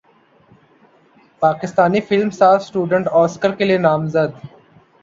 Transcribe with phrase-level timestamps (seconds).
[1.41, 4.45] پاکستانی فلم ساز student Oscar کے لیے نامزد